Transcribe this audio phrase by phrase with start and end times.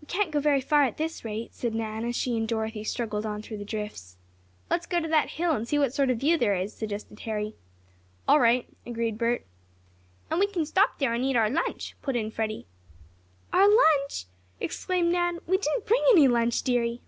[0.00, 3.24] "We can't go very far at this rate," said Nan, as she and Dorothy struggled
[3.24, 4.16] on through the drifts.
[4.68, 7.54] "Let's go to that hill, and see what sort of view there is," suggested Harry.
[8.26, 9.46] "All right," agreed Bert.
[10.32, 12.66] "And we can stop there and eat our lunch," put in Freddie.
[13.52, 14.24] "Our lunch!"
[14.58, 15.38] exclaimed Nan.
[15.46, 17.00] "We didn't bring any lunch, dearie!"